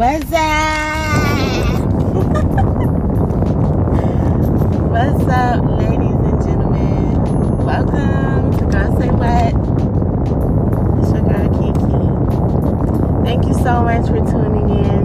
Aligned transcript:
What's 0.00 0.32
up? 0.32 0.32
What's 4.88 5.28
up, 5.28 5.60
ladies 5.78 6.20
and 6.24 6.40
gentlemen? 6.42 7.58
Welcome 7.66 8.56
to 8.56 8.64
Girl 8.64 8.96
Say 8.98 9.10
What. 9.10 9.52
It's 11.00 11.12
your 11.12 11.20
girl 11.28 11.48
Kiki. 11.52 12.00
Thank 13.26 13.44
you 13.46 13.52
so 13.52 13.82
much 13.82 14.06
for 14.06 14.20
tuning 14.24 14.70
in. 14.70 15.04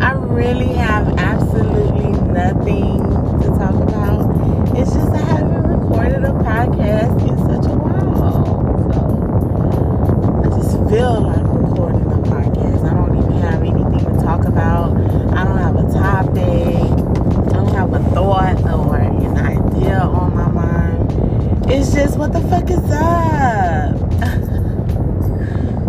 I 0.00 0.12
really 0.12 0.72
have 0.74 1.08
absolutely 1.18 2.12
nothing 2.30 3.02
to 3.40 3.48
talk 3.58 3.74
about. 3.74 4.30
It's 4.78 4.92
just 4.94 5.10
I 5.10 5.24
haven't 5.24 5.66
recorded 5.66 6.22
a 6.22 6.34
podcast 6.44 7.20
in 7.28 7.36
such 7.36 7.66
a 7.68 7.74
while. 7.74 8.14
So 8.92 9.00
I 10.38 10.56
just 10.56 10.72
feel 10.88 11.20
like 11.22 11.39
about. 14.50 14.96
I 15.36 15.44
don't 15.44 15.58
have 15.58 15.76
a 15.76 15.86
topic. 15.92 16.40
I 17.46 17.52
don't 17.52 17.72
have 17.74 17.92
a 17.92 18.02
thought 18.10 18.62
or 18.64 18.96
an 18.96 19.36
idea 19.36 19.98
on 19.98 20.34
my 20.34 20.48
mind. 20.48 21.70
It's 21.70 21.92
just 21.92 22.18
what 22.18 22.32
the 22.32 22.40
fuck 22.42 22.68
is 22.70 22.78
up? 22.90 23.94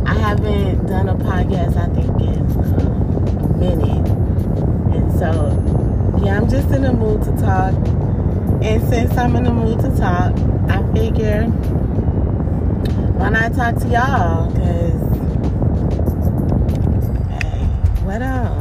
I 0.08 0.14
haven't 0.14 0.86
done 0.86 1.10
a 1.10 1.16
podcast, 1.16 1.76
I 1.78 1.88
think, 1.96 2.22
in 2.22 2.40
a 3.40 3.58
minute. 3.58 4.08
And 4.96 5.12
so, 5.18 5.32
yeah, 6.24 6.38
I'm 6.38 6.48
just 6.50 6.70
in 6.70 6.84
the 6.84 6.94
mood 6.94 7.24
to 7.24 7.32
talk. 7.42 7.74
And 8.64 8.90
since 8.90 9.18
I'm 9.18 9.36
in 9.36 9.44
the 9.46 9.52
mood 9.52 9.80
to 9.80 9.90
talk, 9.98 10.34
I 10.70 10.94
figure 10.94 11.48
why 13.18 13.30
not 13.30 13.54
talk 13.56 13.76
to 13.76 13.88
y'all? 13.88 14.52
Let 18.12 18.22
out. 18.24 18.61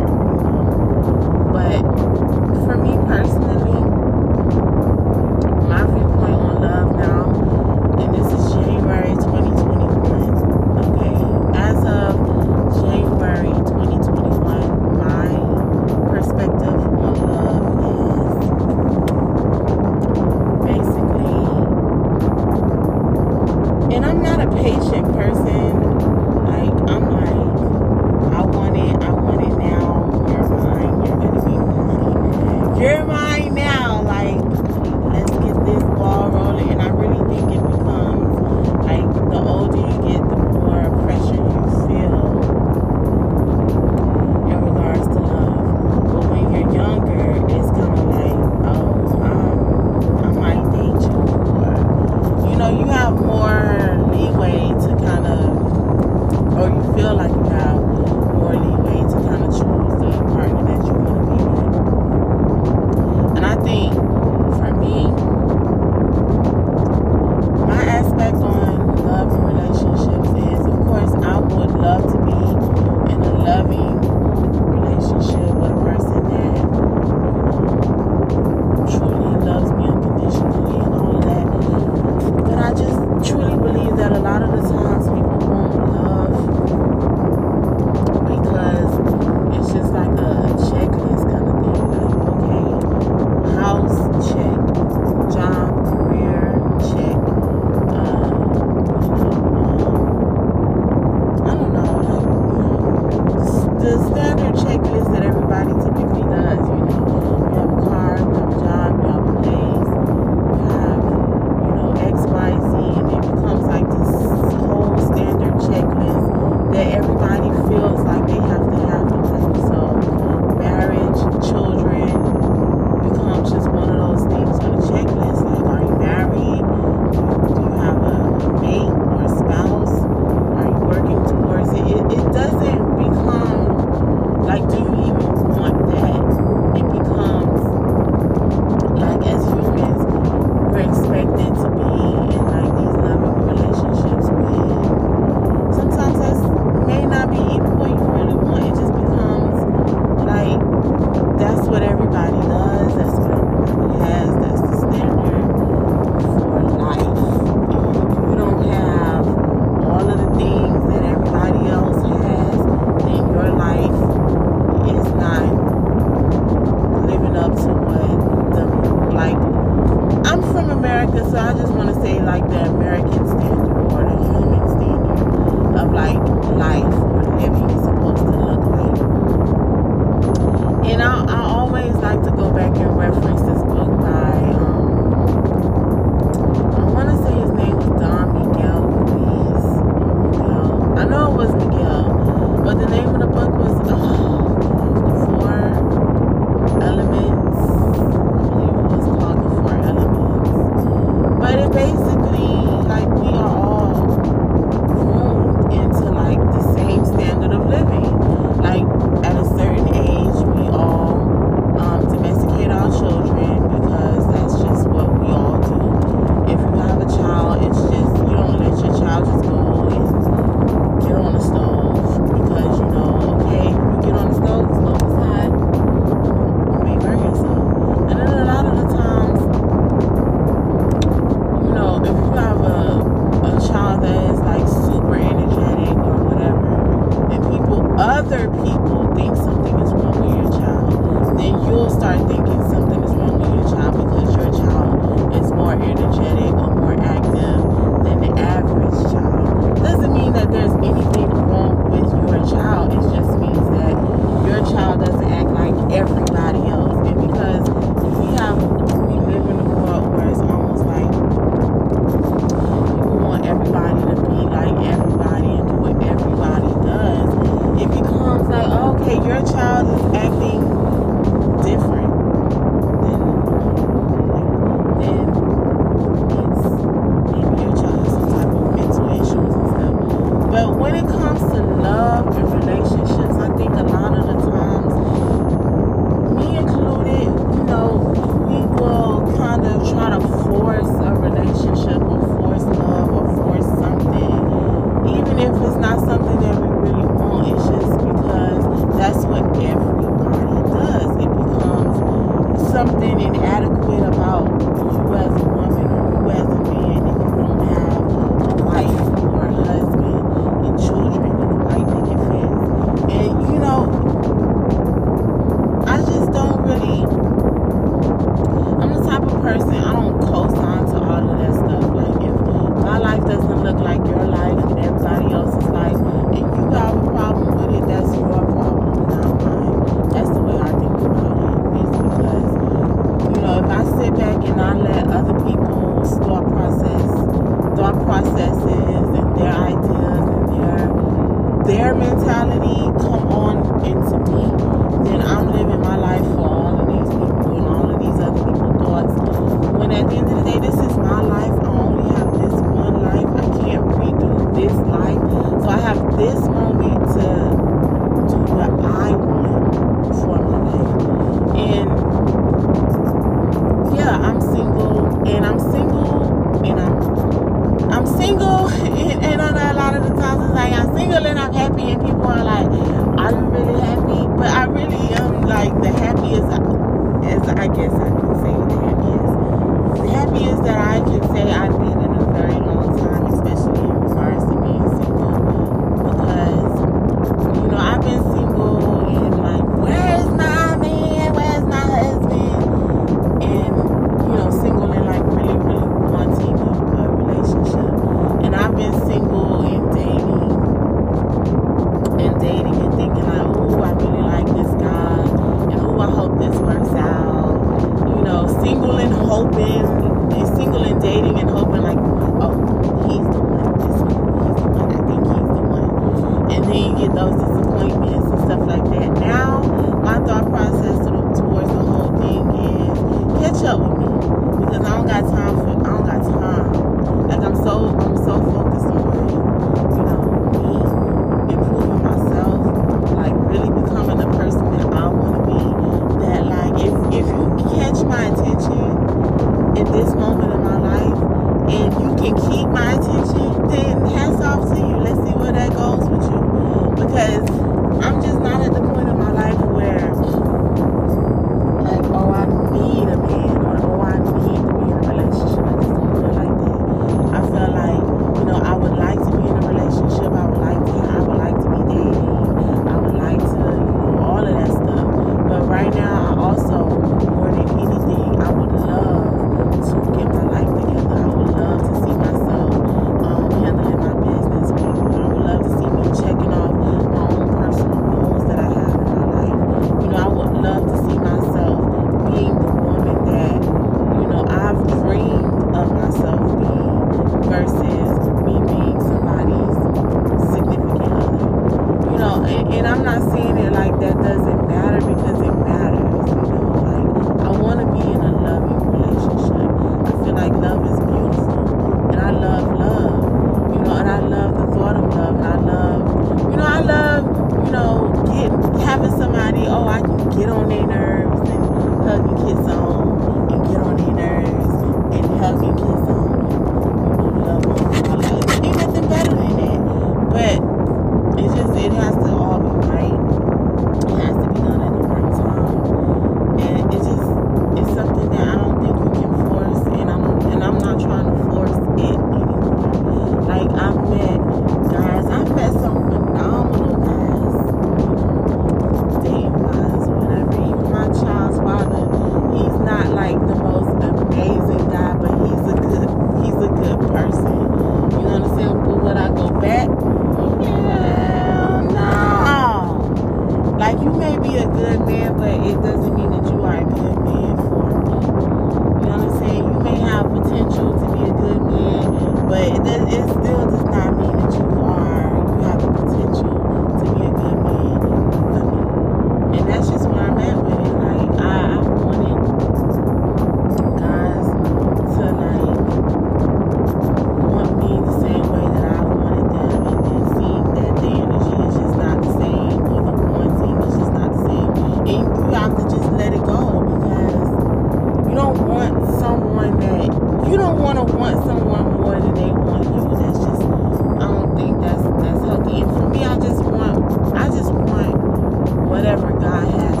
Whatever 599.01 599.31
God 599.39 599.67
has 599.81 600.00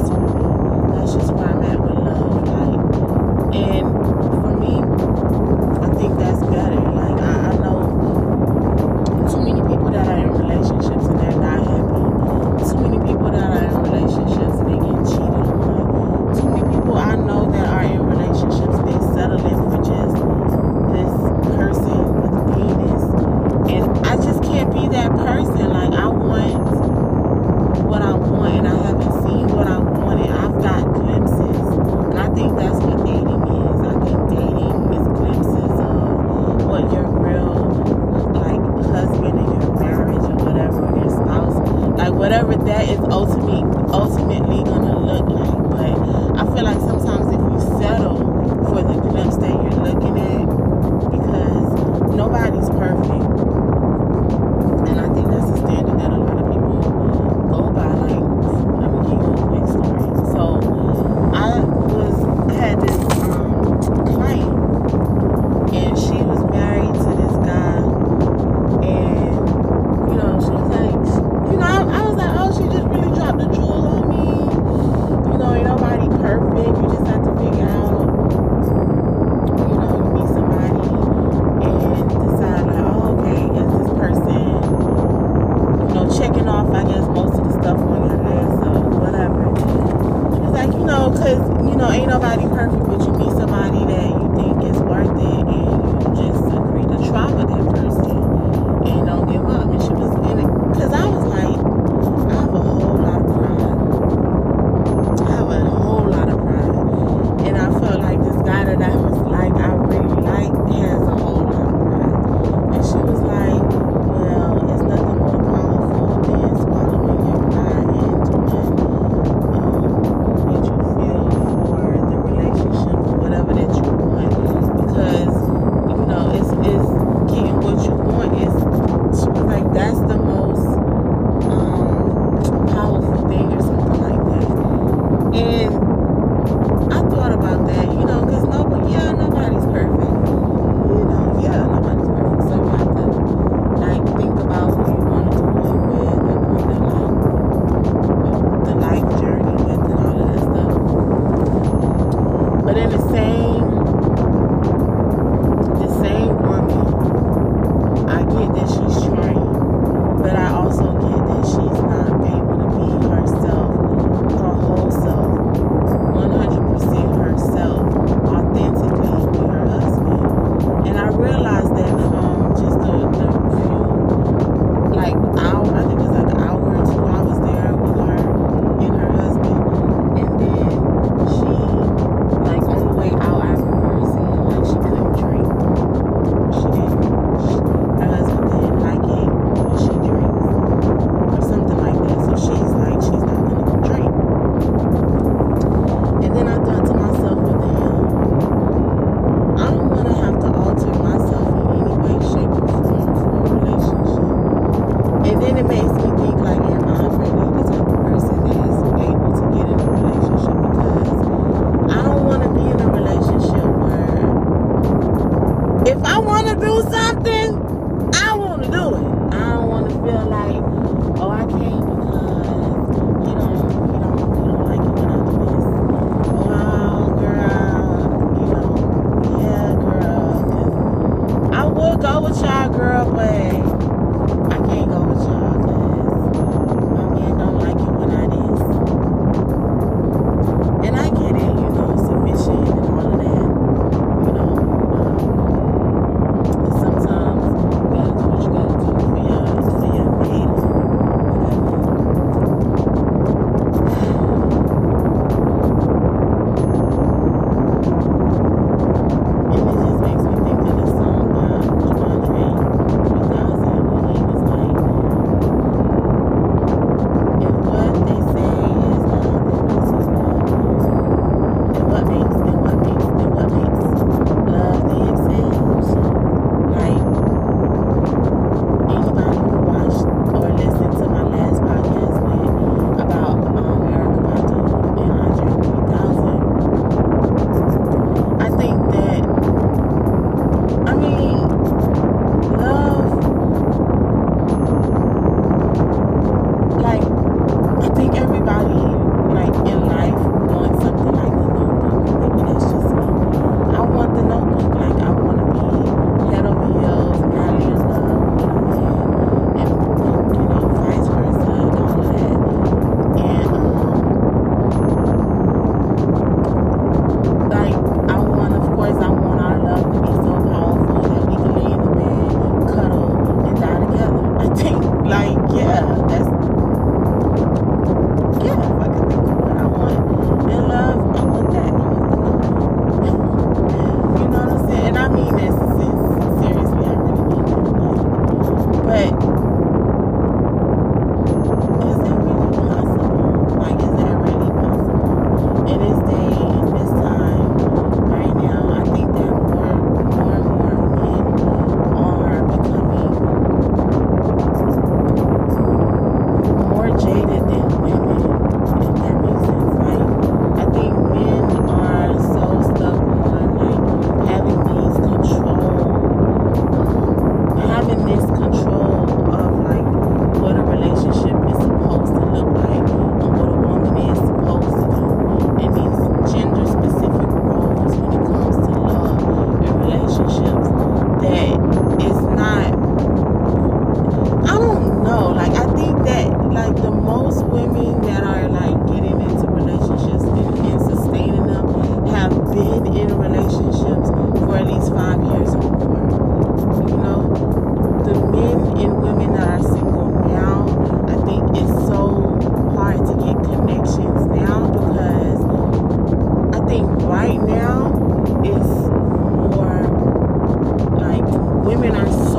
basement. 205.71 206.10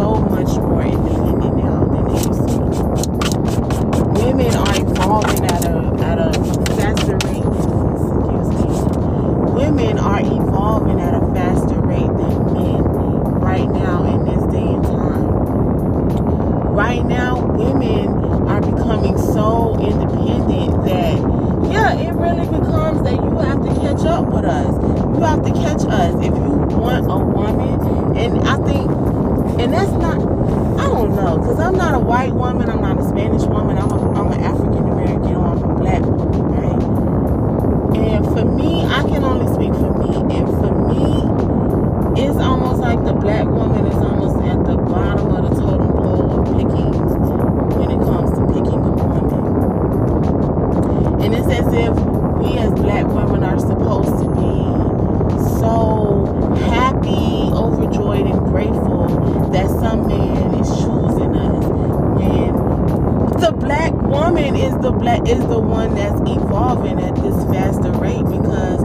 so 0.03 0.17
much 0.17 0.57
more 0.57 0.83
independent 0.83 1.57
now 1.59 1.85
than 1.85 2.05
they 2.09 2.19
used 2.27 2.49
to. 2.49 2.59
Women 4.19 4.53
are 4.57 4.75
evolving 4.83 5.45
at 5.45 5.65
a 5.65 5.77
at 6.03 6.19
a 6.19 6.33
faster 6.75 7.19
rate. 7.23 7.47
Excuse 7.47 8.51
me. 8.59 8.73
Women 9.53 10.01
are 10.01 10.19
evolving 10.19 11.01
at 11.01 11.15
a 11.15 11.21
faster 11.33 11.79
rate 11.83 12.13
than 12.19 12.53
men 12.53 12.83
right 13.39 13.69
now 13.69 14.03
in 14.13 14.25
this 14.25 14.43
day 14.53 14.75
and 14.75 14.83
time. 14.83 15.29
Right 16.75 17.05
now, 17.05 17.39
women 17.39 18.09
are 18.49 18.61
becoming 18.61 19.17
so 19.17 19.77
independent 19.79 20.85
that 20.85 21.15
yeah, 21.71 21.95
it 21.95 22.13
really 22.15 22.47
becomes 22.47 23.05
that 23.05 23.15
you 23.15 23.39
have 23.39 23.63
to 23.63 23.73
catch 23.81 24.05
up 24.05 24.27
with 24.27 24.47
us. 24.47 24.75
You 25.15 25.23
have 25.23 25.45
to 25.45 25.53
catch 25.53 25.87
us 25.87 26.15
if 26.17 26.35
you 26.35 26.51
want 26.77 27.07
a 27.07 27.19
woman. 27.19 28.17
And 28.17 28.41
I 28.49 28.57
think 28.67 29.02
and 29.63 29.73
that's 29.73 29.93
not, 29.93 30.19
I 30.81 30.87
don't 30.89 31.15
know, 31.15 31.39
because 31.39 31.61
I'm 31.61 31.77
not 31.77 31.95
a 31.95 31.99
white 32.01 32.33
woman, 32.33 32.69
I'm 32.69 32.83
not 32.83 32.99
a 32.99 33.09
Spanish 33.09 33.43
woman, 33.43 33.79
I'm, 33.79 33.93
a, 33.93 34.13
I'm 34.19 34.33
an 34.33 34.41
African 34.43 34.91
American 34.91 35.37
I'm 35.37 35.63
a 35.63 35.75
black 35.79 36.01
woman, 36.03 36.43
right? 36.51 36.83
And 37.97 38.25
for 38.27 38.45
me, 38.45 38.85
I 38.85 39.03
can 39.03 39.23
only 39.23 39.47
speak 39.55 39.73
for 39.75 39.93
me. 40.03 40.17
And 40.35 40.49
for 40.59 40.73
me, 40.91 41.23
it's 42.21 42.39
almost 42.39 42.81
like 42.81 43.05
the 43.05 43.13
black 43.13 43.47
woman 43.47 43.87
is 43.87 43.95
almost 43.95 44.37
at 44.45 44.65
the 44.67 44.77
bottom 44.77 45.31
of 45.31 45.49
the 45.49 45.55
totem 45.55 45.93
pole 45.93 46.41
of 46.41 46.47
picking 46.57 46.93
when 47.79 47.91
it 47.93 48.01
comes 48.03 48.31
to 48.37 48.45
picking 48.49 48.83
a 48.83 48.91
woman. 48.91 49.31
And 51.23 51.35
it's 51.35 51.47
as 51.47 51.73
if 51.73 51.95
we 52.43 52.59
as 52.59 52.73
black 52.73 53.07
women 53.07 53.45
are 53.45 53.61
supposed 53.61 54.25
to 54.25 54.29
be 54.35 54.73
so 55.61 55.92
some 59.83 60.07
man 60.07 60.55
is 60.55 60.69
choosing 60.77 61.35
us 61.37 61.65
and 62.23 63.43
the 63.43 63.53
black 63.53 63.93
woman 63.95 64.55
is 64.57 64.73
the 64.79 64.93
black 64.93 65.29
is 65.29 65.41
the 65.49 65.59
one 65.59 65.95
that's 65.95 66.21
evolving 66.23 67.01
at 67.03 67.15
this 67.17 67.35
faster 67.47 67.91
rate 67.99 68.25
because 68.25 68.81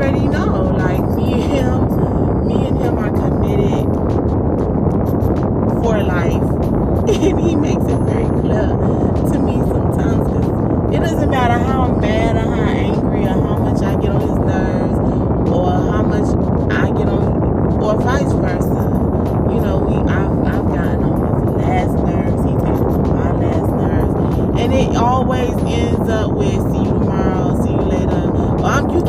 already 0.00 0.26
know. 0.28 0.72
Like 0.78 1.02
me 1.14 1.34
and 1.34 1.42
him, 1.42 2.48
me 2.48 2.66
and 2.66 2.78
him 2.80 2.98
are 2.98 3.10
committed 3.10 3.84
for 5.82 6.02
life. 6.02 6.40
And 7.10 7.40
he 7.40 7.56
makes 7.56 7.82
it 7.82 7.98
very 7.98 8.24
clear 8.40 8.68
to 9.32 9.38
me 9.38 9.56
sometimes 9.68 10.28
because 10.28 10.94
it 10.94 11.00
doesn't 11.00 11.30
matter 11.30 11.58
how 11.64 11.88
mad 11.96 12.36
or 12.36 12.54
how 12.54 12.68
angry 12.68 13.24
or 13.24 13.40
how 13.46 13.58
much 13.58 13.82
I 13.82 14.00
get 14.00 14.10
on 14.10 14.20
his 14.20 14.38
nerves 14.38 15.50
or 15.50 15.70
how 15.70 16.02
much 16.02 16.28
I 16.72 16.86
get 16.96 17.08
on 17.08 17.82
or 17.82 18.00
vice 18.00 18.32
versa. 18.32 18.99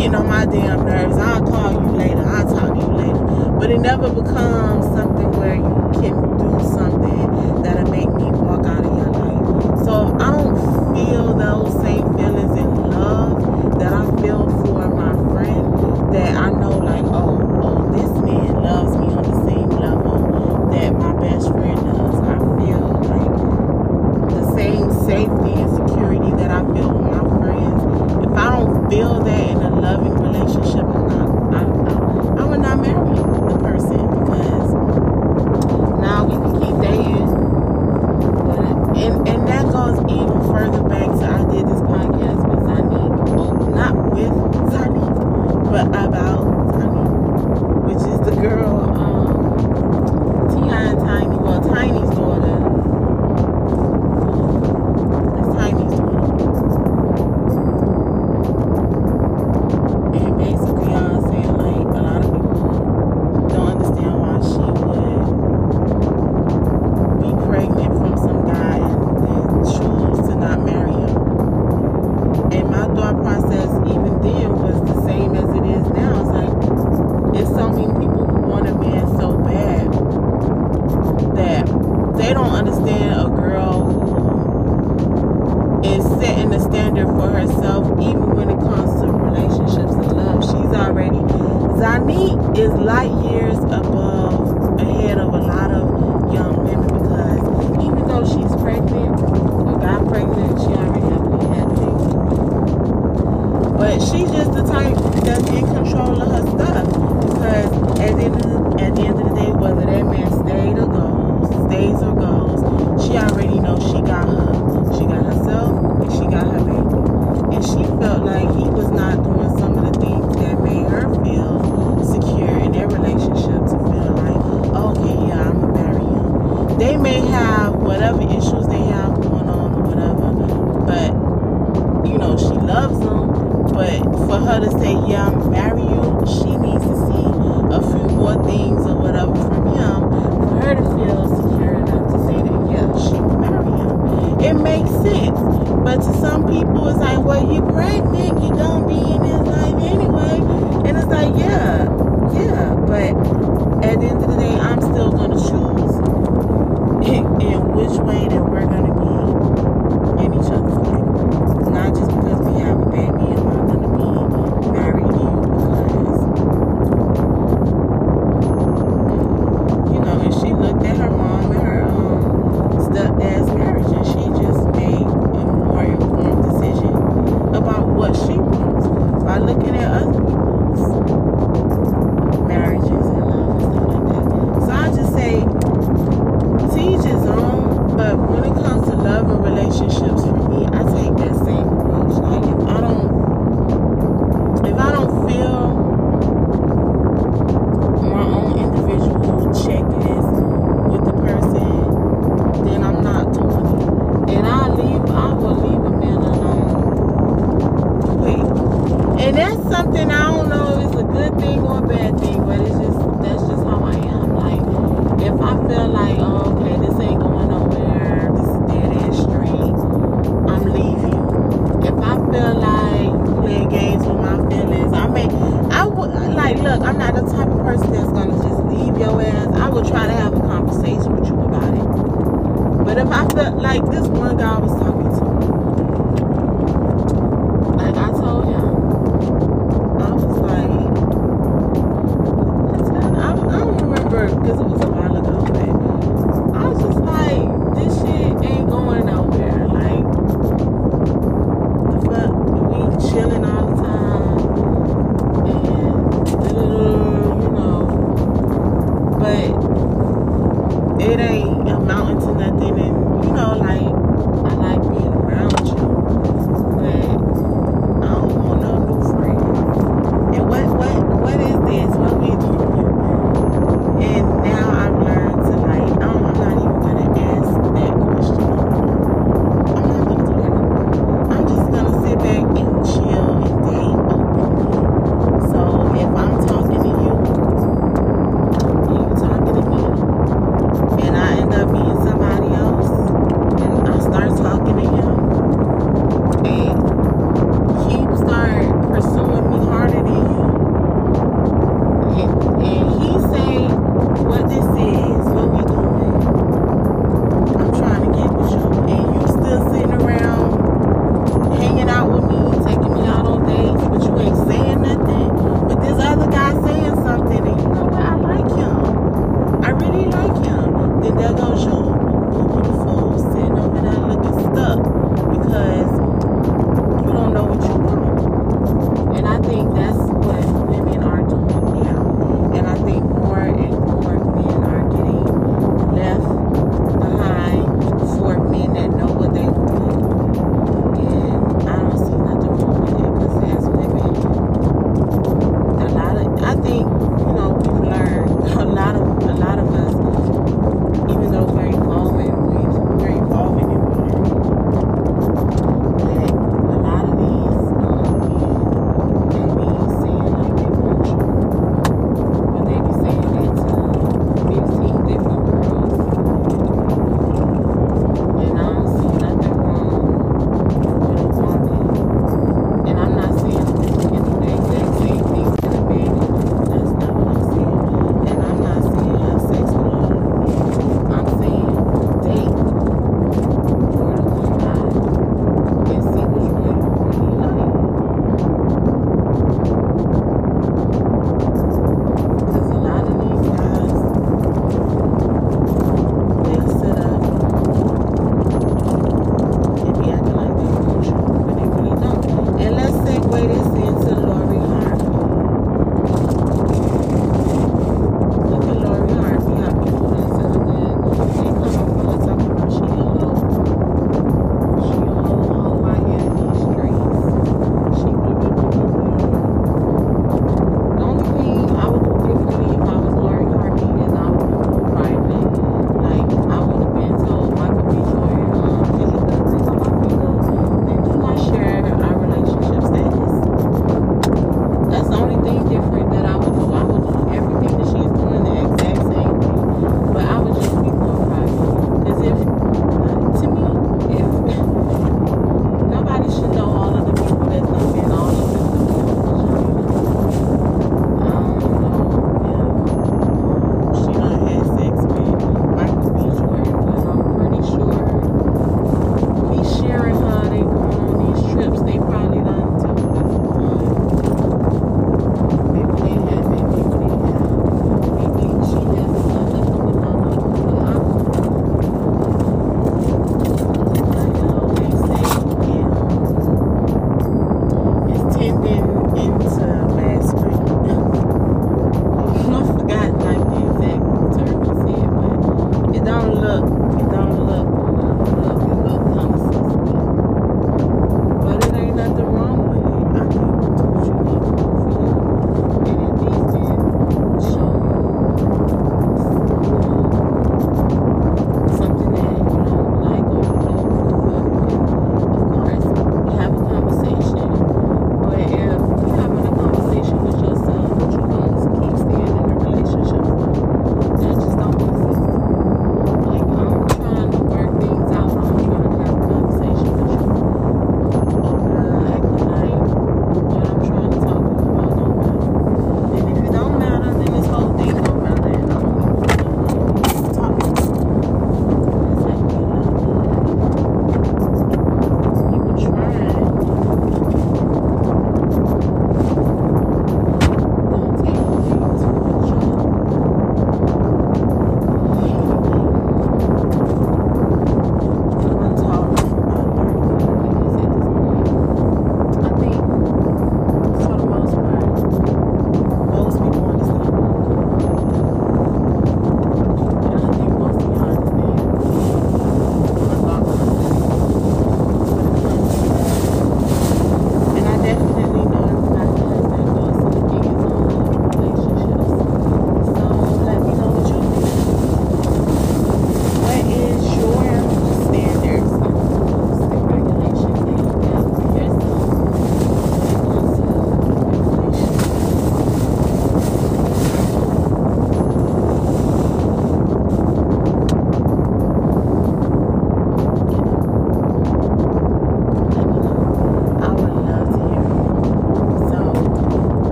getting 0.00 0.14
on 0.14 0.26
my 0.26 0.46
damn 0.46 0.86
nerves. 0.86 1.18
I'll 1.18 1.42
call 1.42 1.72
you 1.72 1.90
later. 1.90 2.24
I'll 2.24 2.48
talk 2.48 2.72
to 2.72 2.80
you 2.80 2.92
later. 2.92 3.50
But 3.58 3.70
it 3.70 3.80
never 3.80 4.08
becomes 4.08 4.86
something 4.96 5.30
where 5.32 5.56
you 5.56 5.90
can 6.00 6.38
do 6.38 6.58
something 6.72 7.62
that'll 7.62 7.90
make 7.90 8.08
me 8.08 8.24
walk 8.30 8.64
out 8.64 8.86
of 8.86 8.96
your 8.96 9.12
life. 9.12 9.84
So 9.84 10.16
I 10.18 10.30
don't 10.30 10.56
feel 10.94 11.34
those 11.34 11.82
same 11.82 12.16
feelings 12.16 12.58
in 12.58 12.90
love 12.90 13.78
that 13.78 13.92
I 13.92 14.22
feel 14.22 14.49
because 39.80 40.02
if 40.08 40.29